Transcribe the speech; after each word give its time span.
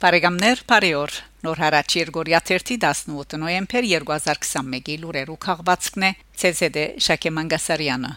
Բարեկամներ, 0.00 0.60
բարեօր։ 0.64 1.14
Նոր 1.44 1.58
հարաճ 1.60 1.94
Երգորիա 1.98 2.38
18 2.40 3.34
նոյեմբեր 3.42 3.86
2021-ի 3.90 4.94
լուրերու 5.02 5.34
քաղվածքն 5.44 6.06
է 6.08 6.10
ՑՍԴ 6.50 6.84
Շակե 7.04 7.32
Մանգասարյանը։ 7.36 8.12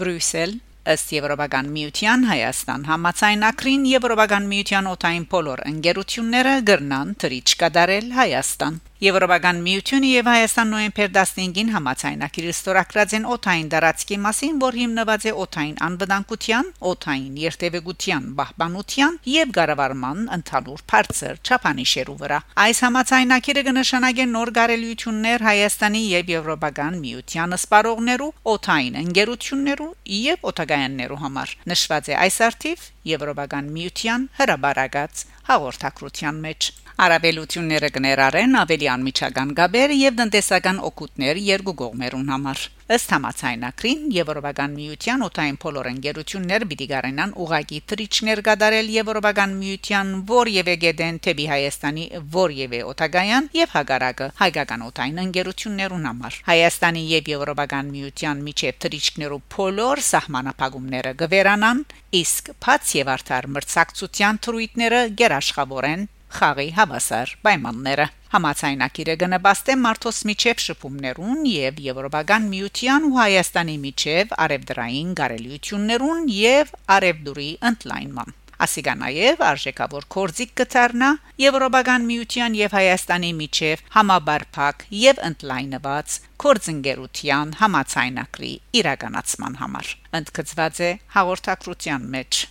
Բրյուսել 0.00 0.56
ըստ 0.92 1.12
Եվրոպական 1.16 1.68
միության 1.74 2.26
Հայաստան 2.28 2.82
համացայնակրին 2.90 3.86
Եվրոպական 3.90 4.48
միության 4.52 4.90
օտային 4.94 5.28
բոլոր 5.34 5.62
ընկերությունները 5.72 6.56
գրնան 6.70 7.14
թրիչ 7.24 7.46
կդարել 7.64 8.10
Հայաստան 8.18 8.82
Եվրոպական 9.04 9.58
միությունը 9.64 10.08
եւ 10.08 10.28
Հայաստան 10.30 10.70
նոյեմբեր 10.72 11.08
15-ին 11.14 11.70
համացայնակիր 11.74 12.44
ստորագրած 12.52 13.14
են 13.18 13.24
օթային 13.34 13.66
դարածքի 13.74 14.16
մասին, 14.24 14.60
որ 14.62 14.78
հիմնված 14.80 15.26
է 15.28 15.32
օթային 15.44 15.74
անվտանգության, 15.86 16.70
օթային 16.90 17.34
երթևեկության, 17.42 18.28
պահպանության 18.38 19.18
եւ 19.34 19.52
ղարավարման 19.58 20.22
ընդհանուր 20.38 20.84
բարձր 20.94 21.42
չափանիշերու 21.44 22.16
վրա։ 22.22 22.38
Այս 22.64 22.80
համացայնակիրը 22.86 23.64
կնշանակի 23.68 24.26
նոր 24.32 24.54
գարելություններ 24.62 25.46
Հայաստանի 25.48 26.02
եւ 26.14 26.32
Եվրոպական 26.34 26.98
միության 27.04 27.58
սպառողներու, 27.60 28.30
օթային 28.54 28.98
ընկերություններու 29.04 29.90
եւ 30.24 30.48
օթագայաններու 30.74 31.18
համար։ 31.22 31.50
Նշված 31.70 32.08
է 32.10 32.14
այս 32.18 32.36
արդիվ 32.48 32.86
Եվրոպական 33.10 33.68
միության 33.74 34.26
հրաբարագած 34.38 35.22
հաղորդակցության 35.50 36.40
մեջ 36.44 36.70
Արաբելությունները 36.94 37.88
կներառեն 37.90 38.52
ավելի 38.60 38.88
անմիջական 38.92 39.48
գաբեր 39.58 39.92
եւ 39.98 40.18
տնտեսական 40.20 40.76
օգուտներ 40.88 41.40
երկու 41.42 41.74
կողմերուն 41.80 42.28
համար։ 42.30 42.60
Ըստ 42.94 43.14
համացայնակրին 43.14 44.04
Եվրոպական 44.14 44.76
միության 44.78 45.24
օտային 45.26 45.58
փոլոր 45.64 45.88
ընկերություններ 45.90 46.66
պիտի 46.70 46.86
գարենան 46.92 47.34
ուղագի 47.44 47.80
թրիչներ 47.90 48.42
գդարել 48.46 48.92
Եվրոպական 48.94 49.56
միության 49.64 50.14
որևէ 50.30 50.74
գեդեն 50.84 51.20
թեպի 51.26 51.46
Հայաստանի 51.54 52.06
որևէ 52.38 52.80
օտագայան 52.94 53.50
եւ 53.58 53.74
հագարակը 53.74 54.30
հայկական 54.44 54.86
օտային 54.86 55.20
ընկերություններուն 55.24 56.08
համար։ 56.12 56.40
Հայաստանի 56.54 57.04
եւ 57.10 57.34
Եվրոպական 57.34 57.92
միության 57.98 58.44
միջև 58.46 58.82
թրիչներու 58.84 59.42
փոլոր 59.56 60.06
սահմանապահումները 60.14 61.14
գվերանան, 61.24 61.86
իսկ 62.22 62.56
բաց 62.62 62.98
եւ 63.02 63.14
արդար 63.18 63.54
մրցակցության 63.58 64.44
թրույթները 64.44 65.00
գերաշխավորեն 65.24 66.12
խաղի 66.34 66.68
հավասար 66.78 67.34
պայմանները 67.46 68.06
համացայնակիրը 68.34 69.14
գնաբաստե 69.24 69.74
մարտոս 69.82 70.22
միջև 70.30 70.62
շփումներուն 70.68 71.42
եւ 71.54 71.82
Եվրոպական 71.88 72.48
միության 72.54 73.10
ու 73.10 73.18
Հայաստանի 73.18 73.76
միջև 73.88 74.38
արևդրային 74.46 75.12
գարելություններուն 75.20 76.24
եւ 76.36 76.72
արևդուրի 76.98 77.50
ընդլայնման 77.70 78.40
ասիգա 78.64 78.94
նաև 79.00 79.42
արժեքավոր 79.48 80.06
կորձիկ 80.14 80.52
կդառնա 80.60 81.10
Եվրոպական 81.42 82.06
միության 82.10 82.56
եւ 82.60 82.76
Հայաստանի 82.78 83.32
միջև 83.40 83.84
համաբարփակ 83.96 84.86
եւ 85.00 85.22
ընդլայնված 85.30 86.18
կորձընկերության 86.44 87.54
համացայնակրի 87.60 88.52
իրականացման 88.80 89.60
համար 89.62 89.94
ընդգծված 90.22 90.82
է 90.88 90.90
հաղորդակցության 91.18 92.10
մեջ 92.16 92.44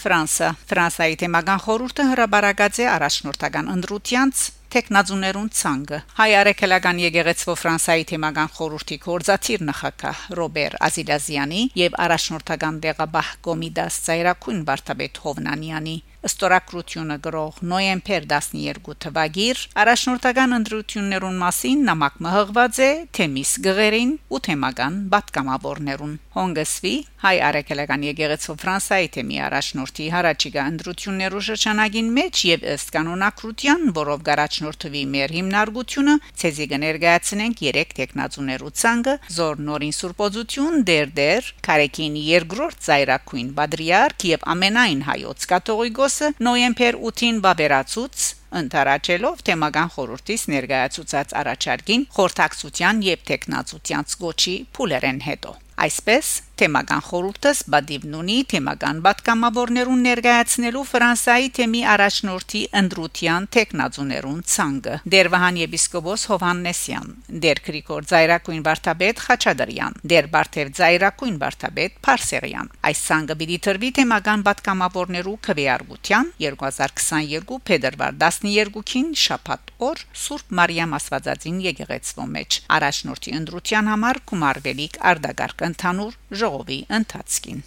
Ֆրանսա 0.00 0.48
Ֆրանսայի 0.70 1.16
թեմական 1.20 1.60
խորհուրդը 1.66 2.04
հրաբարացած 2.10 2.80
է 2.80 2.86
առաջնորդական 2.94 3.70
ընդրությանց 3.74 4.44
տեխնազուներուն 4.70 5.48
ցանգը 5.58 5.98
հայ 6.20 6.28
արեքելական 6.40 7.00
եկեղեցու 7.02 7.56
Ֆրանսայի 7.60 8.04
թեմական 8.10 8.50
խորհրդի 8.56 8.98
կորզաթիր 9.04 9.64
նախակահ 9.70 10.20
Ռոբեր 10.40 10.76
Ազիլազյանի 10.88 11.62
եւ 11.80 11.98
առաջնորդական 12.06 12.78
դեղաբահ 12.86 13.32
Կոմիդաս 13.48 13.98
Ծայրակուն 14.06 14.62
Վարդապետ 14.70 15.20
Հովնանյանի 15.26 15.96
Ստորակրությունը 16.28 17.16
գրող 17.24 17.60
նոյեմբեր 17.70 18.26
12 18.32 18.96
թվագիր 19.04 19.60
առաջնորդական 19.84 20.56
ընդրություններուն 20.58 21.38
մասին 21.40 21.84
նամակ 21.88 22.18
մհղված 22.26 22.80
է 22.84 22.90
թեմիս 23.16 23.52
գղերին 23.64 24.12
ու 24.28 24.40
թեմական 24.46 24.98
պատգամավորներուն 25.14 26.18
Հոնգսվի 26.30 26.92
հայ 27.20 27.32
արեկելական 27.46 28.04
եկեղեցու 28.06 28.54
Ֆրանսայի 28.60 29.08
թեմի 29.16 29.38
առաջնորդի 29.46 30.04
հարաճիգա 30.14 30.66
ընդրություններու 30.70 31.42
շրջանագին 31.46 32.12
մեջ 32.18 32.42
եւ 32.50 32.66
ըստ 32.74 32.92
կանոնակրության, 32.94 33.82
որով 33.96 34.22
գարաչնորդվի 34.28 35.02
մեր 35.14 35.34
հիմնարկությունը, 35.36 36.14
ցեզի 36.40 36.66
կներկայացնենք 36.70 37.64
3 37.66 37.96
տեխնացուներու 38.00 38.72
ցանկը 38.80 39.16
զոր 39.40 39.60
նորին 39.70 39.96
սուրբոզություն 40.00 40.78
դերդեր 40.90 41.50
Կարեկին 41.66 42.16
երկրորդ 42.30 42.80
ծայրակույն 42.86 43.50
Բադրիարք 43.58 44.26
եւ 44.30 44.46
ամենայն 44.54 45.04
հայոց 45.10 45.48
կաթողիկոս 45.50 46.09
Պողոսը 46.10 46.42
նոյեմբեր 46.42 46.96
8-ին 47.08 47.36
բաբերացուց 47.44 48.22
ընթարաճելով 48.60 49.44
թեմական 49.46 49.92
խորհրդից 49.94 50.46
ներկայացուցած 50.54 51.34
առաջարկին 51.40 52.02
խորհրդակցության 52.16 53.02
եւ 53.06 53.22
տեխնացության 53.30 54.10
գոչի 54.24 54.54
փուլերեն 54.74 55.20
հետո 55.30 55.52
Այսպես 55.86 56.30
թեմական 56.60 57.02
խորհուրդս 57.06 57.60
բադիվնունի 57.72 58.36
թեմական 58.52 58.98
պատգամավորներուն 59.06 60.02
ներկայացնելու 60.06 60.82
Ֆրանսայի 60.90 61.48
թեմի 61.56 61.80
առաջնորդի 61.94 62.60
ընդրության 62.80 63.46
տեխնազուներուն 63.56 64.42
ցանգը 64.54 64.96
Դերվահան 65.14 65.60
եպիսկոպոս 65.60 66.24
Հովաննեսյան 66.30 67.08
Դեր 67.44 67.62
Գրիգոր 67.70 68.08
Զայրակույն 68.10 68.64
Վարդապետ 68.68 69.22
Խաչադրյան 69.24 69.98
Դեր 70.12 70.28
Բարթև 70.34 70.72
Զայրակույն 70.80 71.40
Վարդապետ 71.40 71.96
Փարսերյան 72.04 72.70
Այս 72.90 73.02
ցանգը 73.10 73.38
պիտի 73.40 73.58
տրվի 73.66 73.90
թեմական 74.00 74.44
պատգամավորներու 74.50 75.36
քվեարկության 75.48 76.32
2022 76.44 77.60
փետրվար 77.70 78.20
12-ին 78.20 79.10
շաբաթ 79.24 79.74
օր 79.90 80.04
Սուրբ 80.24 80.54
Մարիամ 80.60 80.96
Աստվածածին 81.00 81.60
եկեղեցվո 81.70 82.26
մեջ 82.36 82.58
առաջնորդի 82.76 83.34
ընդրության 83.40 83.90
համար 83.94 84.20
գումարվելիք 84.30 84.98
արդագարգ 85.10 85.64
ընդհանուր 85.70 86.18
czołowi 86.50 86.86
Tatskin. 87.06 87.62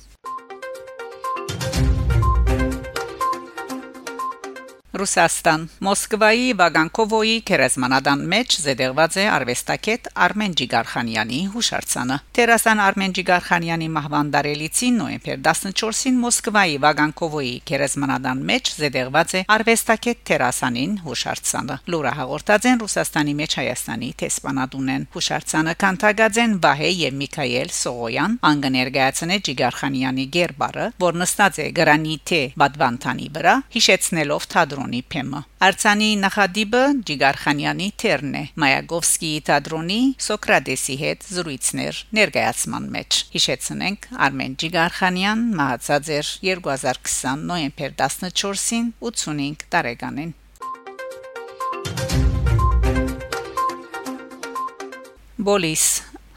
Ռուսաստան. 4.94 5.62
Մոսկվայի 5.82 6.50
Վագանկովոյի 6.60 7.38
քերազմանադան 7.50 8.20
մեջ 8.30 8.56
զետեղված 8.62 9.16
է 9.18 9.24
արվեստագետ 9.34 10.10
Արմեն 10.26 10.52
Ջիգարխանյանի 10.60 11.40
հուշարձանը։ 11.54 12.18
Տերասան 12.38 12.82
Արմեն 12.88 13.16
Ջիգարխանյանի 13.18 13.88
մահվան 13.96 14.30
դարելիցին 14.36 15.00
նոյեմբեր 15.02 15.40
14-ին 15.48 16.20
Մոսկվայի 16.26 16.78
Վագանկովոյի 16.84 17.56
քերազմանադան 17.74 18.44
մեջ 18.54 18.72
զետեղված 18.84 19.34
է 19.34 19.42
արվեստագետ 19.58 20.22
Տերասանին 20.30 20.94
հուշարձանը։ 21.08 21.80
Լուրը 21.90 22.14
հաղորդած 22.22 22.70
են 22.70 22.86
Ռուսաստանի 22.86 23.36
մեջ 23.42 23.58
Հայաստանի 23.64 24.12
տեսփանադունեն։ 24.22 25.10
Հուշարձանը 25.18 25.76
կանտագած 25.82 26.40
են 26.44 26.56
Վահե 26.68 26.94
եւ 27.02 27.18
Միքայել 27.24 27.74
Սողոյան, 27.82 28.38
անգներգայացնե 28.54 29.42
Ջիգարխանյանի 29.50 30.30
գերբարը, 30.38 30.88
որ 31.02 31.20
նստած 31.24 31.62
է 31.64 31.68
գրանիտե 31.82 32.42
բադվանտանի 32.62 33.28
վրա, 33.34 33.58
հիշեցնելով 33.74 34.50
թատրոն 34.54 34.83
թատրոնի 34.84 35.02
փեմը 35.14 35.40
Արցանի 35.64 36.08
նախադիբը 36.20 36.82
Ջիգարխանյանի 37.08 37.88
թերն 38.04 38.34
է 38.36 38.44
Մայագովսկիի 38.64 39.40
թատրոնի 39.48 40.00
Սոկրատեսի 40.26 40.96
հետ 41.04 41.24
զրույցներ 41.36 42.00
ներկայացման 42.20 42.88
մեջ 42.96 43.20
հիշեցնենք 43.36 44.08
Արմեն 44.28 44.58
Ջիգարխանյան 44.64 45.46
մահացած 45.60 46.10
էր 46.18 46.32
2020 46.50 47.46
նոյեմբեր 47.52 47.96
14-ին 48.04 48.90
85 49.12 49.68
տարեկանին 49.76 50.34
Բոլիս 55.44 55.86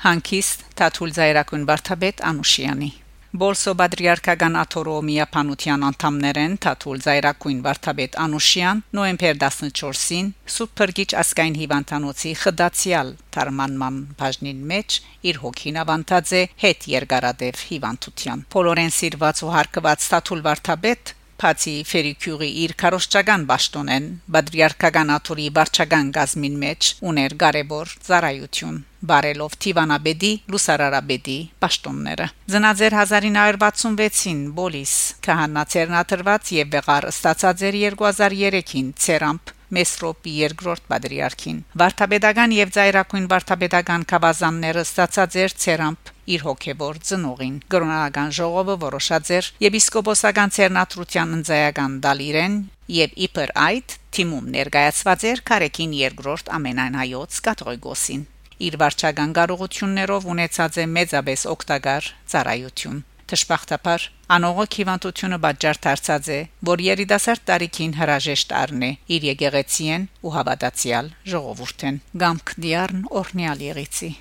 Հանկիստ 0.06 0.64
Թաթուլ 0.78 1.18
Զայրակուն 1.18 1.66
Վարդապետ 1.66 2.22
Անուշյանի 2.30 2.92
Բոլսո 3.36 3.72
Բադրիարքական 3.76 4.54
աթորոմիա 4.56 5.24
փանության 5.32 5.82
անդամներեն 5.88 6.52
Թաթուլ 6.64 7.00
Զայրակույն 7.06 7.58
Վարդապետ 7.66 8.14
Անուշյան 8.22 8.80
նոեմբեր 8.96 9.36
14-ին 9.42 10.30
Սուպերգիչ 10.54 11.08
ասկային 11.22 11.58
հիվանդանոցի 11.60 12.32
խդացիալ 12.42 13.12
թարմանման 13.36 13.98
բաժնին 14.22 14.64
մեջ 14.72 14.98
իր 15.28 15.42
հոգին 15.44 15.80
ավանտած 15.84 16.34
է 16.40 16.42
հետ 16.64 16.88
երկարադեպ 16.94 17.62
հիվանդության 17.74 18.46
Փոլորեն 18.56 18.96
սիրված 19.02 19.44
ու 19.44 19.54
հարկված 19.58 20.10
Թաթուլ 20.16 20.44
Վարդապետ 20.48 21.14
Փացի 21.36 21.72
Ֆերիկյուրի 21.90 22.46
իր 22.64 22.72
քարոշչական 22.80 23.42
ճաշտոնեն 23.48 24.04
Բադրիարքական 24.36 25.10
աթորի 25.16 25.48
վարչական 25.58 26.12
գազմին 26.16 26.54
մեջ 26.62 26.88
ուներ 27.10 27.34
կարևոր 27.42 27.92
ծառայություն 28.06 28.78
բարելով 29.10 29.56
Տիվանաբեդի 29.64 30.30
Լուսարարաբեդի 30.54 31.36
պաշտոնները 31.64 32.28
Զնաձեր 32.54 32.96
1966-ին 33.00 34.40
Բոլիս 34.56 34.94
քահանա 35.28 35.66
ցերնաթրված 35.76 36.52
եւ 36.56 36.72
վեղար 36.76 37.08
ստացած 37.12 37.66
էր 37.68 37.78
2003-ին 37.84 38.90
Ցերամփ 39.04 39.54
Մեսրոպի 39.76 40.32
երկրորդ 40.40 40.84
պատրիարքին 40.90 41.62
վարդապետական 41.82 42.52
եւ 42.56 42.74
ծայրակույն 42.76 43.30
վարդապետական 43.32 44.04
կավազանները 44.12 44.84
ստացած 44.86 45.40
էր 45.44 45.56
ցերամփ 45.66 46.12
իր 46.34 46.44
հոգեվոր 46.46 47.00
ծնողին 47.08 47.56
կրոնական 47.72 48.30
ժողովը 48.38 48.76
որոշած 48.84 49.32
էր 49.38 49.50
եպիսկոպոսական 49.66 50.54
ցերնատրության 50.56 51.34
ընձայական 51.38 51.98
դալիրեն 52.06 52.56
եւ 52.96 53.18
իբր 53.26 53.52
այդ 53.66 53.98
թիմում 54.16 54.46
ներկայացված 54.56 55.26
էր 55.32 55.42
Կարեկին 55.50 55.98
երկրորդ 56.02 56.54
ամենայնայոց 56.60 57.42
կաթողիկոսին 57.48 58.24
իր 58.66 58.78
վարչական 58.80 59.34
կարողություններով 59.36 60.30
ունեցած 60.32 60.80
է 60.80 60.86
մեծապես 60.96 61.46
օգտակար 61.56 62.08
ծառայություն 62.32 63.04
Տշպախտապար 63.26 64.02
անողոք 64.36 64.76
հիվանդությունը 64.78 65.38
բաճար 65.42 65.80
դարձած 65.86 66.28
է, 66.30 66.38
որ 66.70 66.84
երիտասարդ 66.86 67.44
տարիքին 67.50 67.96
հրաժեշտ 67.98 68.56
առնե 68.62 68.92
իր 69.18 69.28
եկեղեցին 69.32 70.08
ու 70.22 70.34
հավատացյալ 70.38 71.12
ժողովուրդեն։ 71.34 72.02
Գամք 72.22 72.56
դիարն 72.62 73.06
օրնյալ 73.22 73.70
եղիցի 73.72 74.12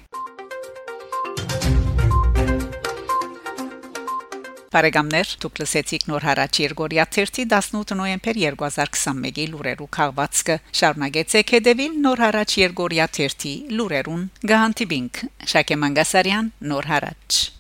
Բարեկամներ, 4.76 5.30
դուք 5.40 5.60
լսեցիք 5.62 6.02
նոր 6.10 6.26
հարաճ 6.28 6.58
Երգորիա 6.66 7.06
18 7.16 7.94
նոյեմբեր 7.96 8.40
2021-ի 8.44 9.48
լուրերու 9.54 9.90
քաղվածքը։ 10.00 10.60
Շարունակեցեք 10.82 11.56
հետևել 11.56 11.98
նոր 12.04 12.26
հարաճ 12.28 12.60
Երգորիա 12.66 13.10
30 13.22 13.76
լուրերուն։ 13.80 14.30
Գահանտիբինք 14.52 15.26
Շակե 15.56 15.84
Մանգասարյան, 15.86 16.56
նոր 16.76 16.92
հարաճ 16.92 17.55